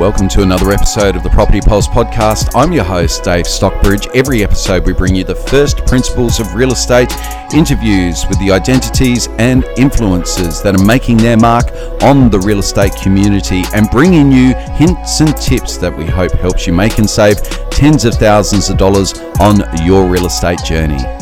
Welcome 0.00 0.28
to 0.28 0.40
another 0.40 0.70
episode 0.70 1.14
of 1.14 1.22
the 1.22 1.28
Property 1.28 1.60
Pulse 1.60 1.86
podcast. 1.86 2.52
I'm 2.54 2.72
your 2.72 2.84
host, 2.84 3.22
Dave 3.22 3.46
Stockbridge. 3.46 4.08
Every 4.14 4.42
episode, 4.42 4.86
we 4.86 4.94
bring 4.94 5.14
you 5.14 5.24
the 5.24 5.34
first 5.34 5.84
principles 5.84 6.40
of 6.40 6.54
real 6.54 6.72
estate, 6.72 7.12
interviews 7.52 8.24
with 8.26 8.38
the 8.38 8.50
identities 8.50 9.28
and 9.38 9.62
influences 9.76 10.62
that 10.62 10.74
are 10.74 10.84
making 10.86 11.18
their 11.18 11.36
mark 11.36 11.66
on 12.00 12.30
the 12.30 12.38
real 12.38 12.60
estate 12.60 12.96
community, 12.96 13.62
and 13.74 13.90
bringing 13.90 14.32
you 14.32 14.54
hints 14.54 15.20
and 15.20 15.36
tips 15.36 15.76
that 15.76 15.94
we 15.94 16.06
hope 16.06 16.32
helps 16.32 16.66
you 16.66 16.72
make 16.72 16.96
and 16.96 17.08
save 17.08 17.42
tens 17.68 18.06
of 18.06 18.14
thousands 18.14 18.70
of 18.70 18.78
dollars 18.78 19.12
on 19.38 19.58
your 19.84 20.08
real 20.08 20.24
estate 20.24 20.64
journey. 20.64 21.19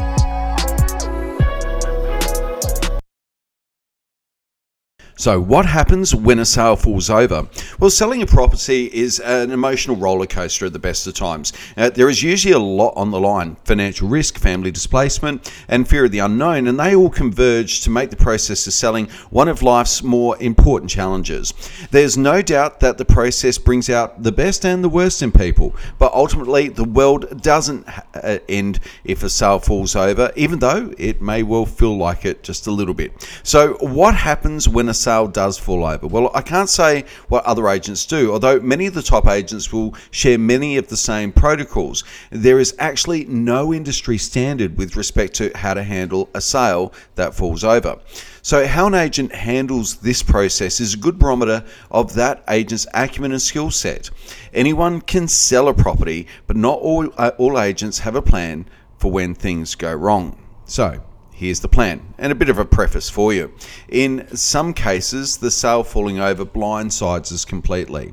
So, 5.18 5.40
what 5.40 5.66
happens 5.66 6.14
when 6.14 6.38
a 6.38 6.44
sale 6.44 6.76
falls 6.76 7.10
over? 7.10 7.48
Well, 7.80 7.90
selling 7.90 8.22
a 8.22 8.26
property 8.26 8.86
is 8.86 9.18
an 9.18 9.50
emotional 9.50 9.96
roller 9.96 10.26
coaster 10.26 10.66
at 10.66 10.72
the 10.72 10.78
best 10.78 11.08
of 11.08 11.14
times. 11.14 11.52
Uh, 11.76 11.90
there 11.90 12.08
is 12.08 12.22
usually 12.22 12.54
a 12.54 12.58
lot 12.60 12.92
on 12.94 13.10
the 13.10 13.18
line 13.18 13.56
financial 13.64 14.06
risk, 14.06 14.38
family 14.38 14.70
displacement, 14.70 15.52
and 15.66 15.88
fear 15.88 16.04
of 16.04 16.12
the 16.12 16.20
unknown, 16.20 16.68
and 16.68 16.78
they 16.78 16.94
all 16.94 17.10
converge 17.10 17.80
to 17.80 17.90
make 17.90 18.10
the 18.10 18.16
process 18.16 18.64
of 18.68 18.72
selling 18.72 19.08
one 19.30 19.48
of 19.48 19.60
life's 19.60 20.04
more 20.04 20.40
important 20.40 20.88
challenges. 20.88 21.52
There's 21.90 22.16
no 22.16 22.40
doubt 22.40 22.78
that 22.78 22.96
the 22.96 23.04
process 23.04 23.58
brings 23.58 23.90
out 23.90 24.22
the 24.22 24.30
best 24.30 24.64
and 24.64 24.84
the 24.84 24.88
worst 24.88 25.20
in 25.20 25.32
people, 25.32 25.74
but 25.98 26.12
ultimately, 26.14 26.68
the 26.68 26.84
world 26.84 27.42
doesn't 27.42 27.88
uh, 28.14 28.38
end 28.48 28.78
if 29.02 29.24
a 29.24 29.28
sale 29.28 29.58
falls 29.58 29.96
over, 29.96 30.30
even 30.36 30.60
though 30.60 30.94
it 30.96 31.20
may 31.20 31.42
well 31.42 31.66
feel 31.66 31.96
like 31.96 32.24
it 32.24 32.44
just 32.44 32.68
a 32.68 32.70
little 32.70 32.94
bit. 32.94 33.28
So, 33.42 33.74
what 33.80 34.14
happens 34.14 34.68
when 34.68 34.88
a 34.88 34.94
sale 34.94 35.07
does 35.08 35.58
fall 35.58 35.84
over? 35.84 36.06
Well, 36.06 36.30
I 36.34 36.42
can't 36.42 36.68
say 36.68 37.04
what 37.28 37.44
other 37.44 37.68
agents 37.68 38.04
do, 38.06 38.32
although 38.32 38.60
many 38.60 38.86
of 38.86 38.94
the 38.94 39.02
top 39.02 39.26
agents 39.26 39.72
will 39.72 39.94
share 40.10 40.38
many 40.38 40.76
of 40.76 40.88
the 40.88 40.96
same 40.96 41.32
protocols. 41.32 42.04
There 42.30 42.58
is 42.58 42.74
actually 42.78 43.24
no 43.24 43.72
industry 43.72 44.18
standard 44.18 44.76
with 44.76 44.96
respect 44.96 45.34
to 45.36 45.50
how 45.54 45.74
to 45.74 45.82
handle 45.82 46.28
a 46.34 46.40
sale 46.40 46.92
that 47.14 47.34
falls 47.34 47.64
over. 47.64 47.98
So, 48.42 48.66
how 48.66 48.86
an 48.86 48.94
agent 48.94 49.34
handles 49.34 49.96
this 49.96 50.22
process 50.22 50.80
is 50.80 50.94
a 50.94 50.98
good 50.98 51.18
barometer 51.18 51.64
of 51.90 52.14
that 52.14 52.44
agent's 52.48 52.86
acumen 52.94 53.32
and 53.32 53.42
skill 53.42 53.70
set. 53.70 54.10
Anyone 54.52 55.00
can 55.00 55.28
sell 55.28 55.68
a 55.68 55.74
property, 55.74 56.26
but 56.46 56.56
not 56.56 56.78
all, 56.78 57.08
uh, 57.16 57.32
all 57.38 57.58
agents 57.58 57.98
have 58.00 58.14
a 58.14 58.22
plan 58.22 58.66
for 58.96 59.10
when 59.10 59.34
things 59.34 59.74
go 59.74 59.92
wrong. 59.92 60.38
So, 60.64 61.02
Here's 61.38 61.60
the 61.60 61.68
plan, 61.68 62.14
and 62.18 62.32
a 62.32 62.34
bit 62.34 62.48
of 62.48 62.58
a 62.58 62.64
preface 62.64 63.08
for 63.08 63.32
you. 63.32 63.52
In 63.88 64.26
some 64.34 64.74
cases, 64.74 65.36
the 65.36 65.52
sale 65.52 65.84
falling 65.84 66.18
over 66.18 66.44
blindsides 66.44 67.30
us 67.30 67.44
completely, 67.44 68.12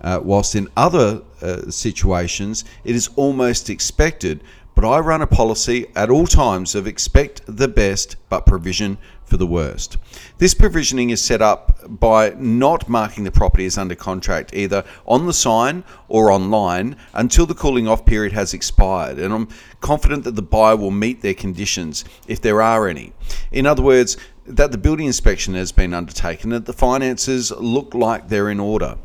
uh, 0.00 0.18
whilst 0.24 0.56
in 0.56 0.66
other 0.76 1.22
uh, 1.40 1.70
situations, 1.70 2.64
it 2.82 2.96
is 2.96 3.10
almost 3.14 3.70
expected. 3.70 4.42
But 4.78 4.88
I 4.88 5.00
run 5.00 5.22
a 5.22 5.26
policy 5.26 5.88
at 5.96 6.08
all 6.08 6.28
times 6.28 6.76
of 6.76 6.86
expect 6.86 7.42
the 7.48 7.66
best, 7.66 8.14
but 8.28 8.46
provision 8.46 8.96
for 9.24 9.36
the 9.36 9.44
worst. 9.44 9.96
This 10.38 10.54
provisioning 10.54 11.10
is 11.10 11.20
set 11.20 11.42
up 11.42 11.80
by 11.88 12.36
not 12.38 12.88
marking 12.88 13.24
the 13.24 13.32
property 13.32 13.66
as 13.66 13.76
under 13.76 13.96
contract 13.96 14.54
either 14.54 14.84
on 15.04 15.26
the 15.26 15.32
sign 15.32 15.82
or 16.06 16.30
online 16.30 16.94
until 17.12 17.44
the 17.44 17.56
cooling 17.56 17.88
off 17.88 18.06
period 18.06 18.32
has 18.34 18.54
expired. 18.54 19.18
And 19.18 19.34
I'm 19.34 19.48
confident 19.80 20.22
that 20.22 20.36
the 20.36 20.42
buyer 20.42 20.76
will 20.76 20.92
meet 20.92 21.22
their 21.22 21.34
conditions 21.34 22.04
if 22.28 22.40
there 22.40 22.62
are 22.62 22.86
any. 22.86 23.12
In 23.50 23.66
other 23.66 23.82
words, 23.82 24.16
that 24.46 24.70
the 24.70 24.78
building 24.78 25.06
inspection 25.06 25.54
has 25.54 25.72
been 25.72 25.92
undertaken, 25.92 26.50
that 26.50 26.66
the 26.66 26.72
finances 26.72 27.50
look 27.50 27.94
like 27.94 28.28
they're 28.28 28.48
in 28.48 28.60
order. 28.60 28.96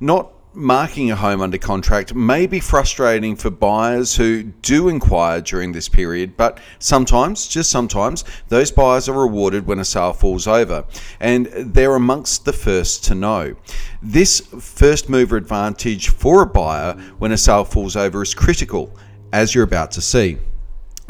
Not 0.00 0.32
marking 0.54 1.10
a 1.10 1.16
home 1.16 1.40
under 1.40 1.58
contract 1.58 2.14
may 2.14 2.46
be 2.46 2.60
frustrating 2.60 3.36
for 3.36 3.50
buyers 3.50 4.16
who 4.16 4.42
do 4.42 4.88
inquire 4.88 5.40
during 5.40 5.72
this 5.72 5.88
period, 5.88 6.36
but 6.36 6.60
sometimes, 6.78 7.48
just 7.48 7.70
sometimes, 7.70 8.24
those 8.48 8.70
buyers 8.70 9.08
are 9.08 9.18
rewarded 9.18 9.66
when 9.66 9.78
a 9.78 9.84
sale 9.84 10.12
falls 10.12 10.46
over, 10.46 10.84
and 11.20 11.46
they're 11.46 11.94
amongst 11.94 12.44
the 12.44 12.52
first 12.52 13.04
to 13.04 13.14
know. 13.14 13.54
This 14.02 14.40
first 14.40 15.08
mover 15.08 15.36
advantage 15.36 16.08
for 16.08 16.42
a 16.42 16.46
buyer 16.46 16.94
when 17.18 17.32
a 17.32 17.38
sale 17.38 17.64
falls 17.64 17.96
over 17.96 18.22
is 18.22 18.34
critical, 18.34 18.94
as 19.32 19.54
you're 19.54 19.64
about 19.64 19.90
to 19.92 20.00
see. 20.00 20.38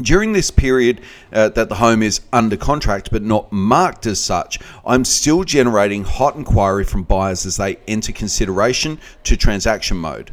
During 0.03 0.33
this 0.33 0.51
period 0.51 1.01
uh, 1.33 1.49
that 1.51 1.69
the 1.69 1.77
home 1.77 2.03
is 2.03 2.21
under 2.33 2.57
contract 2.57 3.11
but 3.11 3.23
not 3.23 3.53
marked 3.53 4.05
as 4.07 4.21
such, 4.21 4.59
I'm 4.85 5.05
still 5.05 5.45
generating 5.45 6.05
hot 6.05 6.35
inquiry 6.35 6.85
from 6.85 7.05
buyers 7.05 7.47
as 7.47 7.57
they 7.57 7.79
enter 7.87 8.13
consideration 8.13 8.99
to 9.25 9.37
transaction 9.37 9.97
mode 9.97 10.33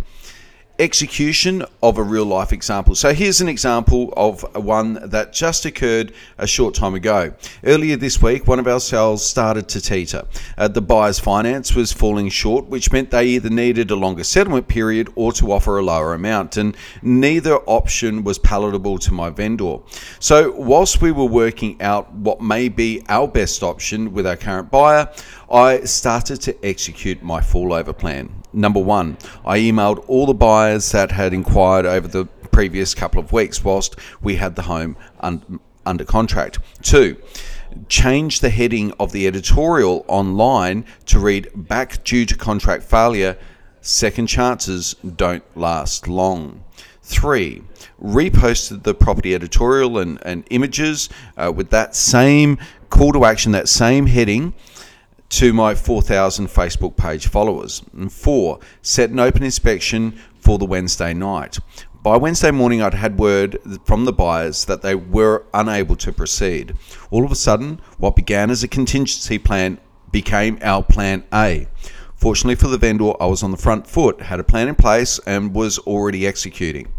execution 0.79 1.63
of 1.83 1.97
a 1.97 2.03
real 2.03 2.25
life 2.25 2.53
example. 2.53 2.95
So 2.95 3.13
here's 3.13 3.41
an 3.41 3.49
example 3.49 4.13
of 4.15 4.43
one 4.55 5.09
that 5.09 5.33
just 5.33 5.65
occurred 5.65 6.13
a 6.37 6.47
short 6.47 6.73
time 6.73 6.95
ago. 6.95 7.33
Earlier 7.63 7.97
this 7.97 8.21
week, 8.21 8.47
one 8.47 8.59
of 8.59 8.67
our 8.67 8.79
sales 8.79 9.25
started 9.25 9.67
to 9.69 9.81
teeter. 9.81 10.23
Uh, 10.57 10.69
the 10.69 10.81
buyer's 10.81 11.19
finance 11.19 11.75
was 11.75 11.91
falling 11.91 12.29
short, 12.29 12.67
which 12.67 12.91
meant 12.91 13.11
they 13.11 13.25
either 13.25 13.49
needed 13.49 13.91
a 13.91 13.95
longer 13.95 14.23
settlement 14.23 14.67
period 14.67 15.09
or 15.15 15.33
to 15.33 15.51
offer 15.51 15.77
a 15.77 15.83
lower 15.83 16.13
amount, 16.13 16.55
and 16.55 16.77
neither 17.01 17.57
option 17.65 18.23
was 18.23 18.39
palatable 18.39 18.97
to 18.99 19.13
my 19.13 19.29
vendor. 19.29 19.77
So 20.19 20.51
whilst 20.51 21.01
we 21.01 21.11
were 21.11 21.25
working 21.25 21.81
out 21.81 22.11
what 22.13 22.41
may 22.41 22.69
be 22.69 23.03
our 23.09 23.27
best 23.27 23.63
option 23.63 24.13
with 24.13 24.25
our 24.25 24.37
current 24.37 24.71
buyer, 24.71 25.11
I 25.51 25.81
started 25.81 26.41
to 26.41 26.65
execute 26.65 27.21
my 27.21 27.41
fallover 27.41 27.93
plan. 27.93 28.38
Number 28.51 28.79
one, 28.79 29.17
I 29.45 29.59
emailed 29.59 30.03
all 30.07 30.25
the 30.25 30.33
buyers 30.33 30.91
that 30.91 31.11
had 31.11 31.33
inquired 31.33 31.85
over 31.85 32.07
the 32.07 32.25
previous 32.51 32.95
couple 32.95 33.19
of 33.19 33.31
weeks 33.31 33.63
whilst 33.63 33.95
we 34.21 34.37
had 34.37 34.55
the 34.55 34.63
home 34.63 34.97
un- 35.19 35.59
under 35.85 36.03
contract. 36.03 36.59
Two, 36.81 37.17
change 37.87 38.39
the 38.39 38.49
heading 38.49 38.91
of 38.99 39.11
the 39.11 39.27
editorial 39.27 40.03
online 40.07 40.83
to 41.05 41.19
read 41.19 41.49
back 41.53 42.03
due 42.03 42.25
to 42.25 42.35
contract 42.35 42.83
failure. 42.83 43.37
Second 43.81 44.27
chances 44.27 44.95
don't 45.15 45.43
last 45.55 46.07
long. 46.07 46.63
Three, 47.03 47.63
reposted 48.01 48.83
the 48.83 48.93
property 48.93 49.33
editorial 49.33 49.97
and, 49.97 50.19
and 50.23 50.43
images 50.49 51.09
uh, 51.37 51.51
with 51.55 51.69
that 51.69 51.95
same 51.95 52.57
call 52.89 53.13
to 53.13 53.25
action, 53.25 53.51
that 53.51 53.69
same 53.69 54.07
heading 54.07 54.53
to 55.29 55.53
my 55.53 55.75
4,000 55.75 56.47
Facebook 56.47 56.97
page 56.97 57.27
followers. 57.27 57.83
And 57.93 58.11
four, 58.11 58.59
set 58.81 59.11
an 59.11 59.19
open 59.19 59.43
inspection 59.43 60.19
for 60.39 60.57
the 60.57 60.65
Wednesday 60.65 61.13
night. 61.13 61.59
By 62.01 62.17
Wednesday 62.17 62.51
morning, 62.51 62.81
I'd 62.81 62.93
had 62.93 63.19
word 63.19 63.57
from 63.83 64.05
the 64.05 64.13
buyers 64.13 64.65
that 64.65 64.81
they 64.81 64.95
were 64.95 65.45
unable 65.53 65.95
to 65.97 66.13
proceed. 66.13 66.73
All 67.11 67.25
of 67.25 67.31
a 67.31 67.35
sudden, 67.35 67.81
what 67.97 68.15
began 68.15 68.49
as 68.49 68.63
a 68.63 68.67
contingency 68.67 69.37
plan 69.37 69.79
became 70.11 70.57
our 70.61 70.81
plan 70.81 71.23
A. 71.33 71.67
Fortunately 72.15 72.55
for 72.55 72.67
the 72.67 72.77
vendor, 72.77 73.13
I 73.21 73.25
was 73.27 73.43
on 73.43 73.51
the 73.51 73.57
front 73.57 73.85
foot, 73.85 74.21
had 74.21 74.39
a 74.39 74.43
plan 74.43 74.67
in 74.67 74.75
place, 74.75 75.19
and 75.25 75.53
was 75.53 75.77
already 75.79 76.25
executing. 76.25 76.91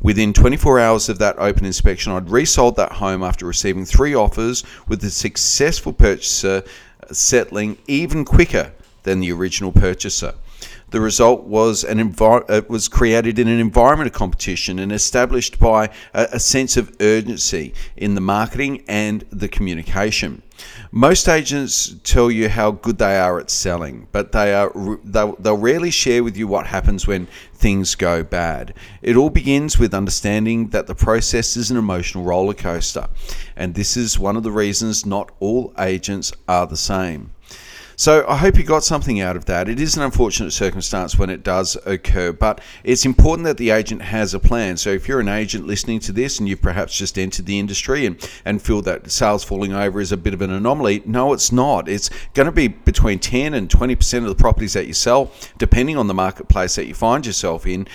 Within 0.00 0.34
24 0.34 0.78
hours 0.78 1.08
of 1.08 1.18
that 1.18 1.38
open 1.38 1.64
inspection, 1.64 2.12
I'd 2.12 2.28
resold 2.28 2.76
that 2.76 2.92
home 2.92 3.22
after 3.22 3.46
receiving 3.46 3.86
three 3.86 4.14
offers 4.14 4.62
with 4.86 5.00
the 5.00 5.10
successful 5.10 5.94
purchaser 5.94 6.62
settling 7.12 7.78
even 7.86 8.24
quicker 8.24 8.72
than 9.02 9.20
the 9.20 9.32
original 9.32 9.72
purchaser. 9.72 10.34
The 10.90 11.00
result 11.00 11.42
was 11.42 11.82
an 11.82 11.98
envir- 11.98 12.48
it 12.48 12.70
was 12.70 12.86
created 12.86 13.38
in 13.38 13.48
an 13.48 13.58
environment 13.58 14.06
of 14.06 14.12
competition 14.12 14.78
and 14.78 14.92
established 14.92 15.58
by 15.58 15.90
a, 16.12 16.28
a 16.34 16.40
sense 16.40 16.76
of 16.76 16.94
urgency 17.00 17.74
in 17.96 18.14
the 18.14 18.20
marketing 18.20 18.84
and 18.86 19.24
the 19.30 19.48
communication. 19.48 20.42
Most 20.90 21.28
agents 21.28 21.94
tell 22.04 22.30
you 22.30 22.48
how 22.48 22.70
good 22.70 22.98
they 22.98 23.18
are 23.18 23.40
at 23.40 23.50
selling, 23.50 24.06
but 24.12 24.32
they 24.32 24.54
are 24.54 24.72
they'll, 25.02 25.34
they'll 25.36 25.56
rarely 25.56 25.90
share 25.90 26.22
with 26.22 26.36
you 26.36 26.46
what 26.46 26.66
happens 26.68 27.06
when 27.06 27.26
things 27.54 27.94
go 27.94 28.22
bad. 28.22 28.74
It 29.02 29.16
all 29.16 29.30
begins 29.30 29.78
with 29.78 29.92
understanding 29.92 30.68
that 30.68 30.86
the 30.86 30.94
process 30.94 31.56
is 31.56 31.70
an 31.70 31.76
emotional 31.76 32.24
roller 32.24 32.54
coaster, 32.54 33.08
and 33.56 33.74
this 33.74 33.96
is 33.96 34.18
one 34.18 34.36
of 34.36 34.42
the 34.42 34.52
reasons 34.52 35.04
not 35.04 35.32
all 35.40 35.72
agents 35.78 36.32
are 36.46 36.66
the 36.66 36.76
same. 36.76 37.32
So 37.96 38.24
I 38.28 38.36
hope 38.36 38.56
you 38.56 38.64
got 38.64 38.82
something 38.82 39.20
out 39.20 39.36
of 39.36 39.44
that. 39.44 39.68
It 39.68 39.80
is 39.80 39.96
an 39.96 40.02
unfortunate 40.02 40.50
circumstance 40.50 41.16
when 41.16 41.30
it 41.30 41.42
does 41.42 41.76
occur, 41.86 42.32
but 42.32 42.60
it's 42.82 43.04
important 43.04 43.46
that 43.46 43.56
the 43.56 43.70
agent 43.70 44.02
has 44.02 44.34
a 44.34 44.40
plan. 44.40 44.76
So 44.76 44.90
if 44.90 45.06
you're 45.06 45.20
an 45.20 45.28
agent 45.28 45.66
listening 45.66 46.00
to 46.00 46.12
this 46.12 46.38
and 46.38 46.48
you've 46.48 46.62
perhaps 46.62 46.96
just 46.96 47.18
entered 47.18 47.46
the 47.46 47.58
industry 47.58 48.06
and, 48.06 48.30
and 48.44 48.60
feel 48.60 48.82
that 48.82 49.10
sales 49.10 49.44
falling 49.44 49.72
over 49.72 50.00
is 50.00 50.12
a 50.12 50.16
bit 50.16 50.34
of 50.34 50.42
an 50.42 50.50
anomaly, 50.50 51.02
no, 51.06 51.32
it's 51.32 51.52
not. 51.52 51.88
It's 51.88 52.10
going 52.34 52.46
to 52.46 52.52
be 52.52 52.68
between 52.68 53.18
10 53.20 53.54
and 53.54 53.68
20% 53.68 54.18
of 54.18 54.24
the 54.24 54.34
properties 54.34 54.72
that 54.72 54.86
you 54.86 54.94
sell, 54.94 55.30
depending 55.58 55.96
on 55.96 56.08
the 56.08 56.14
marketplace 56.14 56.74
that 56.74 56.86
you 56.86 56.94
find 56.94 57.24
yourself 57.24 57.66
in 57.66 57.86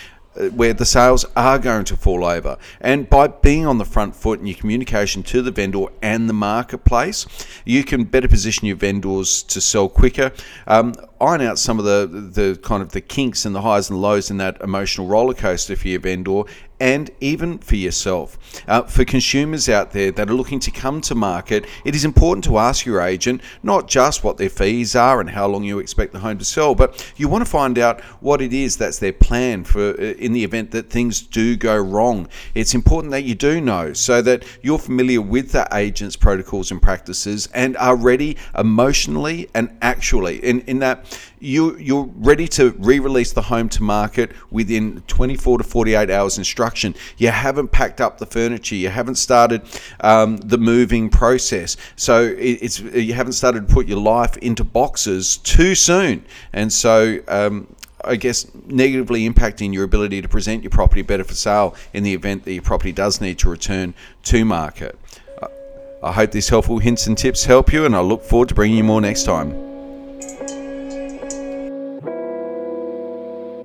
where 0.47 0.73
the 0.73 0.85
sales 0.85 1.25
are 1.35 1.59
going 1.59 1.85
to 1.85 1.95
fall 1.95 2.23
over. 2.23 2.57
And 2.79 3.09
by 3.09 3.27
being 3.27 3.65
on 3.65 3.77
the 3.77 3.85
front 3.85 4.15
foot 4.15 4.39
in 4.39 4.47
your 4.47 4.57
communication 4.57 5.23
to 5.23 5.41
the 5.41 5.51
vendor 5.51 5.85
and 6.01 6.29
the 6.29 6.33
marketplace, 6.33 7.25
you 7.65 7.83
can 7.83 8.05
better 8.05 8.27
position 8.27 8.67
your 8.67 8.77
vendors 8.77 9.43
to 9.43 9.59
sell 9.59 9.89
quicker. 9.89 10.31
Um, 10.67 10.93
iron 11.21 11.41
out 11.41 11.59
some 11.59 11.79
of 11.79 11.85
the 11.85 12.07
the 12.07 12.57
kind 12.61 12.81
of 12.81 12.91
the 12.91 13.01
kinks 13.01 13.45
and 13.45 13.53
the 13.53 13.61
highs 13.61 13.89
and 13.89 14.01
lows 14.01 14.31
in 14.31 14.37
that 14.37 14.59
emotional 14.61 15.07
roller 15.07 15.33
coaster 15.33 15.75
for 15.75 15.87
your 15.87 15.99
vendor 15.99 16.43
and 16.79 17.11
even 17.19 17.57
for 17.57 17.75
yourself. 17.75 18.37
Uh, 18.67 18.83
for 18.83 19.03
consumers 19.03 19.67
out 19.67 19.91
there 19.91 20.11
that 20.11 20.29
are 20.29 20.33
looking 20.33 20.59
to 20.59 20.71
come 20.71 21.01
to 21.01 21.13
market, 21.13 21.65
it 21.83 21.93
is 21.93 22.05
important 22.05 22.43
to 22.45 22.57
ask 22.57 22.85
your 22.85 23.01
agent 23.01 23.41
not 23.63 23.87
just 23.87 24.23
what 24.23 24.37
their 24.37 24.49
fees 24.49 24.95
are 24.95 25.19
and 25.19 25.29
how 25.29 25.47
long 25.47 25.63
you 25.63 25.79
expect 25.79 26.13
the 26.13 26.19
home 26.19 26.37
to 26.37 26.45
sell, 26.45 26.73
but 26.73 27.13
you 27.17 27.27
want 27.27 27.43
to 27.43 27.49
find 27.49 27.77
out 27.77 28.01
what 28.21 28.41
it 28.41 28.53
is 28.53 28.77
that's 28.77 28.99
their 28.99 29.13
plan 29.13 29.63
for 29.63 29.89
uh, 29.89 30.13
in 30.19 30.31
the 30.33 30.43
event 30.43 30.71
that 30.71 30.89
things 30.89 31.21
do 31.21 31.55
go 31.55 31.77
wrong. 31.77 32.27
It's 32.55 32.73
important 32.73 33.11
that 33.11 33.23
you 33.23 33.35
do 33.35 33.59
know 33.59 33.93
so 33.93 34.21
that 34.21 34.45
you're 34.61 34.79
familiar 34.79 35.21
with 35.21 35.51
the 35.51 35.67
agent's 35.73 36.15
protocols 36.15 36.71
and 36.71 36.81
practices 36.81 37.49
and 37.53 37.75
are 37.77 37.95
ready 37.95 38.37
emotionally 38.57 39.49
and 39.53 39.77
actually 39.81 40.37
in, 40.43 40.61
in 40.61 40.79
that 40.79 41.08
you 41.39 41.77
you're 41.77 42.09
ready 42.15 42.47
to 42.47 42.71
re-release 42.79 43.33
the 43.33 43.41
home 43.41 43.69
to 43.69 43.83
market 43.83 44.31
within 44.51 45.01
24 45.07 45.59
to 45.59 45.63
48 45.63 46.09
hours 46.09 46.37
instruction 46.37 46.93
you 47.17 47.29
haven't 47.29 47.69
packed 47.69 48.01
up 48.01 48.17
the 48.17 48.25
furniture 48.25 48.75
you 48.75 48.89
haven't 48.89 49.15
started 49.15 49.61
um, 50.01 50.37
the 50.37 50.57
moving 50.57 51.09
process 51.09 51.77
so 51.95 52.23
it, 52.23 52.59
it's 52.61 52.79
you 52.79 53.13
haven't 53.13 53.33
started 53.33 53.67
to 53.67 53.73
put 53.73 53.87
your 53.87 53.99
life 53.99 54.37
into 54.37 54.63
boxes 54.63 55.37
too 55.37 55.75
soon 55.75 56.23
and 56.53 56.71
so 56.71 57.19
um, 57.27 57.67
I 58.03 58.15
guess 58.15 58.47
negatively 58.65 59.29
impacting 59.29 59.73
your 59.73 59.83
ability 59.83 60.21
to 60.21 60.27
present 60.29 60.63
your 60.63 60.69
property 60.69 61.01
better 61.01 61.23
for 61.23 61.33
sale 61.33 61.75
in 61.93 62.03
the 62.03 62.13
event 62.13 62.45
that 62.45 62.53
your 62.53 62.63
property 62.63 62.91
does 62.91 63.19
need 63.19 63.39
to 63.39 63.49
return 63.49 63.93
to 64.23 64.45
market. 64.45 64.97
I 66.01 66.13
hope 66.13 66.31
these 66.31 66.47
helpful 66.47 66.79
hints 66.79 67.07
and 67.07 67.17
tips 67.17 67.43
help 67.43 67.73
you, 67.73 67.85
and 67.85 67.95
I 67.95 67.99
look 67.99 68.23
forward 68.23 68.49
to 68.49 68.55
bringing 68.55 68.77
you 68.77 68.83
more 68.85 69.01
next 69.01 69.23
time. 69.23 69.68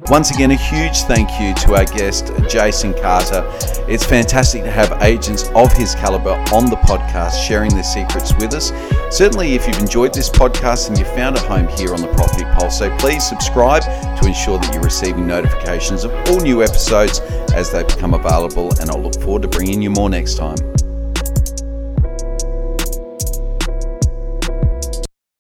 Once 0.09 0.31
again, 0.31 0.51
a 0.51 0.55
huge 0.55 0.99
thank 1.05 1.31
you 1.41 1.55
to 1.55 1.75
our 1.75 1.87
guest, 1.87 2.31
Jason 2.47 2.93
Carter. 2.93 3.43
It's 3.89 4.05
fantastic 4.05 4.62
to 4.62 4.71
have 4.71 5.03
agents 5.03 5.49
of 5.55 5.73
his 5.73 5.95
caliber 5.95 6.33
on 6.53 6.67
the 6.69 6.77
podcast 6.77 7.43
sharing 7.43 7.73
their 7.73 7.83
secrets 7.83 8.35
with 8.35 8.53
us. 8.53 8.71
Certainly, 9.11 9.55
if 9.55 9.67
you've 9.67 9.79
enjoyed 9.79 10.12
this 10.12 10.29
podcast 10.29 10.89
and 10.89 10.99
you 10.99 11.06
found 11.06 11.37
a 11.37 11.41
home 11.41 11.69
here 11.69 11.95
on 11.95 12.03
the 12.03 12.09
Property 12.09 12.45
Pulse, 12.53 12.81
so 12.81 12.95
please 12.99 13.27
subscribe 13.27 13.83
to 13.83 14.27
ensure 14.27 14.59
that 14.59 14.75
you're 14.75 14.83
receiving 14.83 15.27
notifications 15.27 16.05
of 16.05 16.12
all 16.29 16.41
new 16.41 16.62
episodes 16.62 17.21
as 17.55 17.73
they 17.73 17.83
become 17.83 18.12
available. 18.12 18.79
And 18.81 18.91
I'll 18.91 19.01
look 19.01 19.19
forward 19.23 19.41
to 19.43 19.49
bringing 19.49 19.81
you 19.81 19.89
more 19.89 20.11
next 20.11 20.35
time. 20.35 20.74